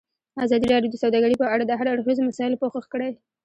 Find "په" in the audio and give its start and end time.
1.41-1.47